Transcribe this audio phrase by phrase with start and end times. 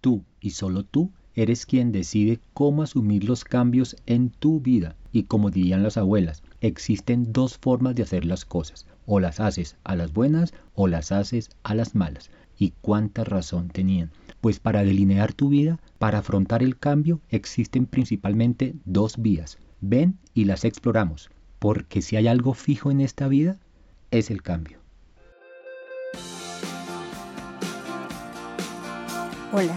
[0.00, 4.96] Tú y solo tú eres quien decide cómo asumir los cambios en tu vida.
[5.12, 8.86] Y como dirían las abuelas, existen dos formas de hacer las cosas.
[9.06, 12.30] O las haces a las buenas o las haces a las malas.
[12.58, 14.10] Y cuánta razón tenían.
[14.40, 19.58] Pues para delinear tu vida, para afrontar el cambio, existen principalmente dos vías.
[19.80, 21.30] Ven y las exploramos.
[21.58, 23.58] Porque si hay algo fijo en esta vida,
[24.10, 24.78] es el cambio.
[29.52, 29.76] Hola,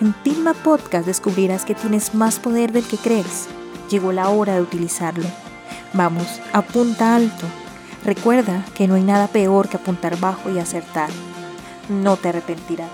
[0.00, 3.48] En Pilma Podcast descubrirás que tienes más poder del que crees.
[3.90, 5.26] Llegó la hora de utilizarlo.
[5.92, 7.44] Vamos, apunta alto.
[8.02, 11.10] Recuerda que no hay nada peor que apuntar bajo y acertar.
[11.90, 12.88] No te arrepentirás.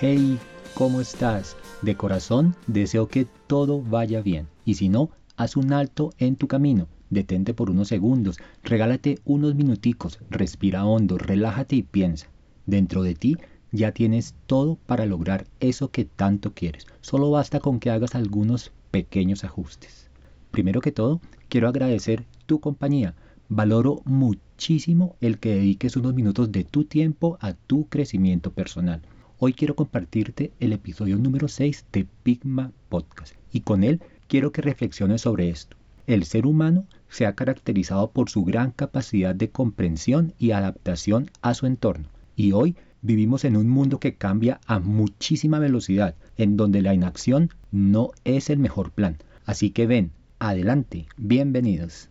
[0.00, 0.38] Hey,
[0.72, 1.54] ¿cómo estás?
[1.82, 4.48] De corazón deseo que todo vaya bien.
[4.64, 9.54] Y si no, haz un alto en tu camino detente por unos segundos, regálate unos
[9.54, 12.28] minuticos, respira hondo, relájate y piensa.
[12.66, 13.36] Dentro de ti
[13.72, 16.86] ya tienes todo para lograr eso que tanto quieres.
[17.00, 20.08] Solo basta con que hagas algunos pequeños ajustes.
[20.50, 23.14] Primero que todo, quiero agradecer tu compañía.
[23.48, 29.02] Valoro muchísimo el que dediques unos minutos de tu tiempo a tu crecimiento personal.
[29.38, 34.62] Hoy quiero compartirte el episodio número 6 de Pigma Podcast y con él quiero que
[34.62, 35.75] reflexiones sobre esto.
[36.06, 41.54] El ser humano se ha caracterizado por su gran capacidad de comprensión y adaptación a
[41.54, 42.08] su entorno.
[42.36, 47.50] Y hoy vivimos en un mundo que cambia a muchísima velocidad, en donde la inacción
[47.72, 49.16] no es el mejor plan.
[49.46, 52.08] Así que ven, adelante, bienvenidos.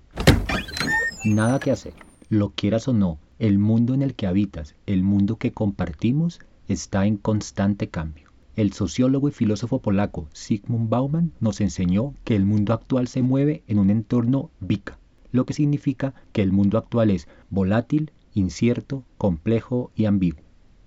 [1.23, 1.94] Nada que hacer,
[2.28, 7.05] lo quieras o no, el mundo en el que habitas, el mundo que compartimos, está
[7.05, 8.24] en constante cambio.
[8.55, 13.63] El sociólogo y filósofo polaco Sigmund Bauman nos enseñó que el mundo actual se mueve
[13.67, 14.97] en un entorno VICA,
[15.31, 20.41] lo que significa que el mundo actual es volátil, incierto, complejo y ambiguo.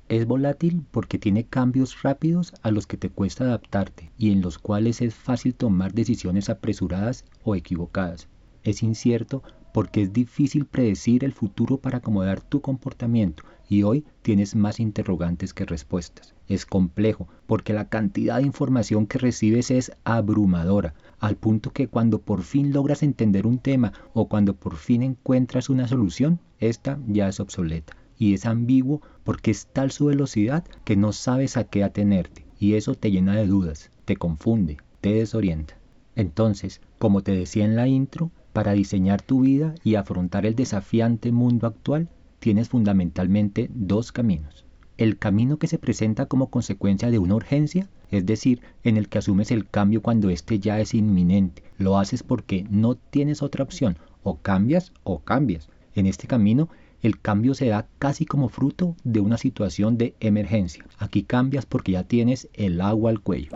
[0.09, 4.59] Es volátil porque tiene cambios rápidos a los que te cuesta adaptarte y en los
[4.59, 8.29] cuales es fácil tomar decisiones apresuradas o equivocadas.
[8.63, 9.43] Es incierto
[9.79, 15.55] porque es difícil predecir el futuro para acomodar tu comportamiento y hoy tienes más interrogantes
[15.55, 16.35] que respuestas.
[16.49, 22.19] Es complejo porque la cantidad de información que recibes es abrumadora, al punto que cuando
[22.21, 27.29] por fin logras entender un tema o cuando por fin encuentras una solución, esta ya
[27.29, 27.97] es obsoleta.
[28.19, 32.75] Y es ambiguo porque es tal su velocidad que no sabes a qué atenerte y
[32.75, 35.79] eso te llena de dudas, te confunde, te desorienta.
[36.17, 41.31] Entonces, como te decía en la intro, para diseñar tu vida y afrontar el desafiante
[41.31, 42.09] mundo actual,
[42.41, 44.65] tienes fundamentalmente dos caminos.
[44.97, 49.19] El camino que se presenta como consecuencia de una urgencia, es decir, en el que
[49.19, 51.63] asumes el cambio cuando éste ya es inminente.
[51.79, 55.69] Lo haces porque no tienes otra opción, o cambias o cambias.
[55.95, 56.69] En este camino,
[57.01, 60.85] el cambio se da casi como fruto de una situación de emergencia.
[60.99, 63.53] Aquí cambias porque ya tienes el agua al cuello.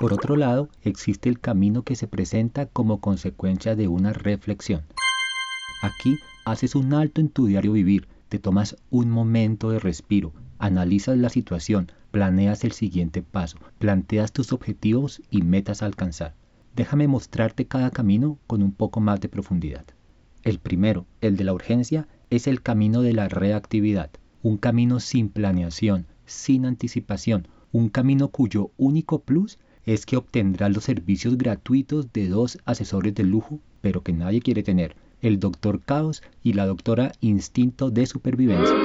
[0.00, 4.82] Por otro lado, existe el camino que se presenta como consecuencia de una reflexión.
[5.82, 6.16] Aquí
[6.46, 11.28] haces un alto en tu diario vivir, te tomas un momento de respiro, analizas la
[11.28, 16.34] situación, planeas el siguiente paso, planteas tus objetivos y metas a alcanzar.
[16.74, 19.84] Déjame mostrarte cada camino con un poco más de profundidad.
[20.44, 24.08] El primero, el de la urgencia, es el camino de la reactividad,
[24.42, 30.84] un camino sin planeación, sin anticipación, un camino cuyo único plus es que obtendrás los
[30.84, 36.22] servicios gratuitos de dos asesores de lujo, pero que nadie quiere tener, el doctor Caos
[36.42, 38.76] y la doctora Instinto de Supervivencia.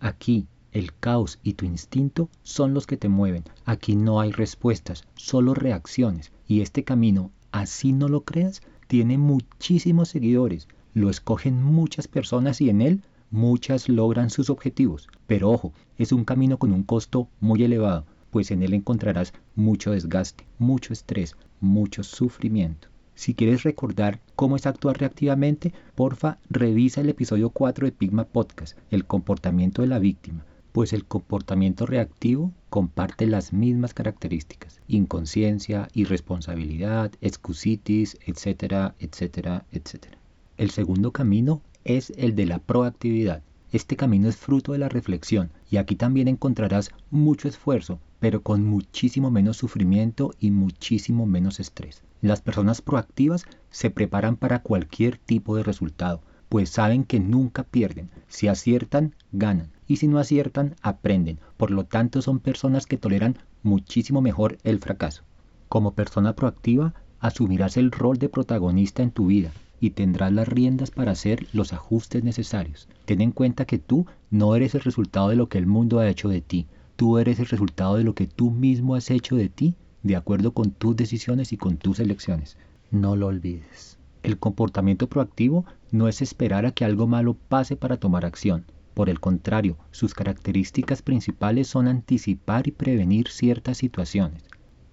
[0.00, 3.44] Aquí, el caos y tu instinto son los que te mueven.
[3.64, 6.32] Aquí no hay respuestas, solo reacciones.
[6.48, 10.66] Y este camino, así no lo creas, tiene muchísimos seguidores.
[10.92, 15.08] Lo escogen muchas personas y en él muchas logran sus objetivos.
[15.28, 18.04] Pero ojo, es un camino con un costo muy elevado,
[18.34, 22.88] pues en él encontrarás mucho desgaste, mucho estrés, mucho sufrimiento.
[23.14, 28.76] Si quieres recordar cómo es actuar reactivamente, porfa, revisa el episodio 4 de Pigma Podcast,
[28.90, 37.12] el comportamiento de la víctima, pues el comportamiento reactivo comparte las mismas características, inconsciencia, irresponsabilidad,
[37.20, 40.18] excusitis, etcétera, etcétera, etcétera.
[40.56, 43.44] El segundo camino es el de la proactividad.
[43.70, 48.64] Este camino es fruto de la reflexión y aquí también encontrarás mucho esfuerzo, pero con
[48.64, 52.02] muchísimo menos sufrimiento y muchísimo menos estrés.
[52.22, 58.08] Las personas proactivas se preparan para cualquier tipo de resultado, pues saben que nunca pierden.
[58.26, 59.72] Si aciertan, ganan.
[59.86, 61.38] Y si no aciertan, aprenden.
[61.58, 65.22] Por lo tanto, son personas que toleran muchísimo mejor el fracaso.
[65.68, 70.90] Como persona proactiva, asumirás el rol de protagonista en tu vida y tendrás las riendas
[70.90, 72.88] para hacer los ajustes necesarios.
[73.04, 76.08] Ten en cuenta que tú no eres el resultado de lo que el mundo ha
[76.08, 76.66] hecho de ti.
[76.96, 79.74] Tú eres el resultado de lo que tú mismo has hecho de ti
[80.04, 82.56] de acuerdo con tus decisiones y con tus elecciones.
[82.90, 83.98] No lo olvides.
[84.22, 88.64] El comportamiento proactivo no es esperar a que algo malo pase para tomar acción.
[88.94, 94.44] Por el contrario, sus características principales son anticipar y prevenir ciertas situaciones.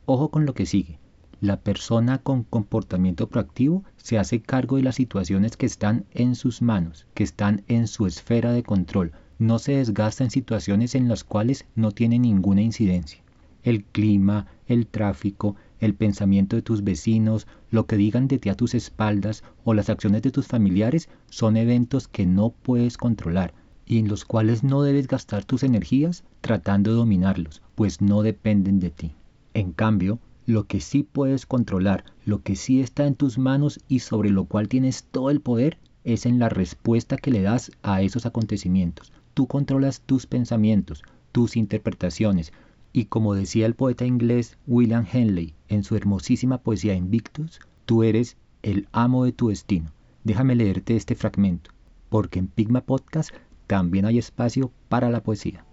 [0.05, 0.97] Ojo con lo que sigue.
[1.39, 6.61] La persona con comportamiento proactivo se hace cargo de las situaciones que están en sus
[6.61, 9.11] manos, que están en su esfera de control.
[9.41, 13.23] No se desgasta en situaciones en las cuales no tiene ninguna incidencia.
[13.63, 18.55] El clima, el tráfico, el pensamiento de tus vecinos, lo que digan de ti a
[18.55, 23.55] tus espaldas o las acciones de tus familiares son eventos que no puedes controlar
[23.87, 28.79] y en los cuales no debes gastar tus energías tratando de dominarlos, pues no dependen
[28.79, 29.15] de ti.
[29.55, 34.01] En cambio, lo que sí puedes controlar, lo que sí está en tus manos y
[34.01, 38.03] sobre lo cual tienes todo el poder, es en la respuesta que le das a
[38.03, 39.11] esos acontecimientos.
[39.33, 42.51] Tú controlas tus pensamientos, tus interpretaciones,
[42.93, 48.37] y como decía el poeta inglés William Henley en su hermosísima poesía Invictus, tú eres
[48.61, 49.91] el amo de tu destino.
[50.23, 51.71] Déjame leerte este fragmento,
[52.09, 53.31] porque en Pigma Podcast
[53.67, 55.65] también hay espacio para la poesía.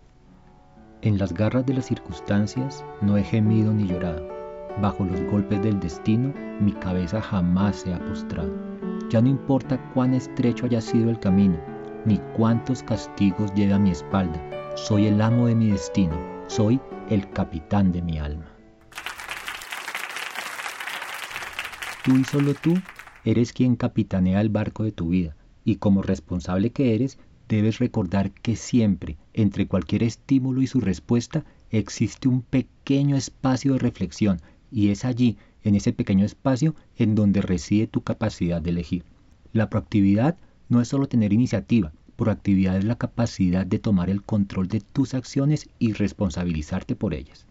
[1.02, 4.26] En las garras de las circunstancias no he gemido ni llorado.
[4.80, 8.52] Bajo los golpes del destino mi cabeza jamás se ha postrado.
[9.10, 11.58] Ya no importa cuán estrecho haya sido el camino,
[12.04, 14.40] ni cuántos castigos lleve a mi espalda.
[14.76, 16.16] Soy el amo de mi destino,
[16.46, 16.80] soy
[17.10, 18.46] el capitán de mi alma.
[22.04, 22.74] Tú y solo tú
[23.24, 27.18] eres quien capitanea el barco de tu vida, y como responsable que eres,
[27.48, 33.78] debes recordar que siempre, entre cualquier estímulo y su respuesta, existe un pequeño espacio de
[33.80, 34.40] reflexión
[34.70, 39.04] y es allí, en ese pequeño espacio, en donde reside tu capacidad de elegir.
[39.52, 40.36] La proactividad
[40.68, 45.14] no es solo tener iniciativa, proactividad es la capacidad de tomar el control de tus
[45.14, 47.46] acciones y responsabilizarte por ellas.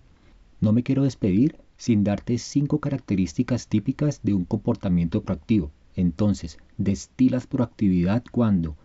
[0.60, 5.72] No me quiero despedir sin darte cinco características típicas de un comportamiento proactivo.
[5.96, 8.76] Entonces, destilas proactividad cuando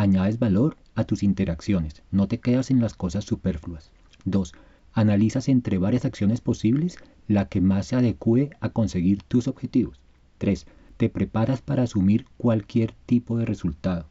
[0.00, 3.90] Añades valor a tus interacciones, no te quedas en las cosas superfluas.
[4.24, 4.54] 2.
[4.94, 6.96] Analizas entre varias acciones posibles
[7.28, 10.00] la que más se adecue a conseguir tus objetivos.
[10.38, 10.64] 3.
[11.00, 14.04] Te preparas para asumir cualquier tipo de resultado.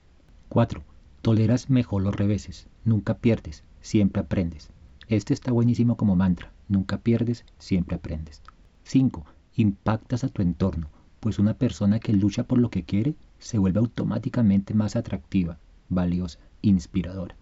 [0.49, 0.81] 4.
[1.21, 4.71] Toleras mejor los reveses, nunca pierdes, siempre aprendes.
[5.07, 8.41] Este está buenísimo como mantra, nunca pierdes, siempre aprendes.
[8.85, 9.23] 5.
[9.55, 10.89] Impactas a tu entorno,
[11.19, 15.59] pues una persona que lucha por lo que quiere se vuelve automáticamente más atractiva,
[15.89, 17.35] valiosa, inspiradora.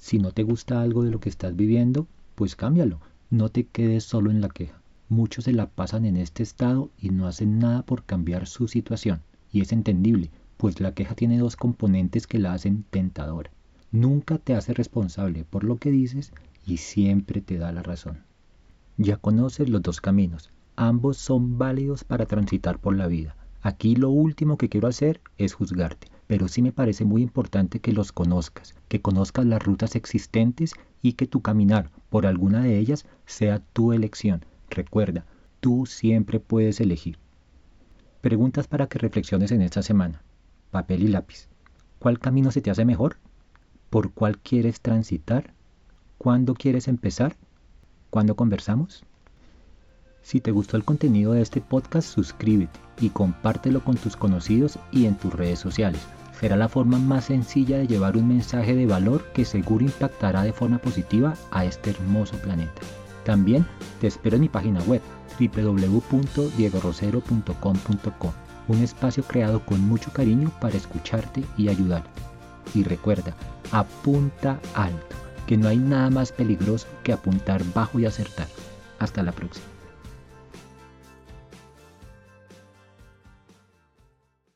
[0.00, 2.98] Si no te gusta algo de lo que estás viviendo, pues cámbialo.
[3.28, 4.81] No te quedes solo en la queja.
[5.12, 9.20] Muchos se la pasan en este estado y no hacen nada por cambiar su situación.
[9.52, 13.50] Y es entendible, pues la queja tiene dos componentes que la hacen tentadora.
[13.90, 16.32] Nunca te hace responsable por lo que dices
[16.64, 18.20] y siempre te da la razón.
[18.96, 20.48] Ya conoces los dos caminos.
[20.76, 23.36] Ambos son válidos para transitar por la vida.
[23.60, 27.92] Aquí lo último que quiero hacer es juzgarte pero sí me parece muy importante que
[27.92, 33.04] los conozcas, que conozcas las rutas existentes y que tu caminar por alguna de ellas
[33.26, 34.42] sea tu elección.
[34.72, 35.26] Recuerda,
[35.60, 37.18] tú siempre puedes elegir.
[38.22, 40.22] Preguntas para que reflexiones en esta semana.
[40.70, 41.48] Papel y lápiz.
[41.98, 43.16] ¿Cuál camino se te hace mejor?
[43.90, 45.52] ¿Por cuál quieres transitar?
[46.16, 47.36] ¿Cuándo quieres empezar?
[48.08, 49.04] ¿Cuándo conversamos?
[50.22, 55.04] Si te gustó el contenido de este podcast, suscríbete y compártelo con tus conocidos y
[55.04, 56.00] en tus redes sociales
[56.40, 60.52] será la forma más sencilla de llevar un mensaje de valor que seguro impactará de
[60.52, 62.80] forma positiva a este hermoso planeta.
[63.24, 63.66] También
[64.00, 65.02] te espero en mi página web
[65.38, 68.34] www.diegorosero.com.co,
[68.68, 72.20] un espacio creado con mucho cariño para escucharte y ayudarte.
[72.74, 73.34] Y recuerda,
[73.70, 78.46] apunta alto, que no hay nada más peligroso que apuntar bajo y acertar.
[78.98, 79.71] Hasta la próxima.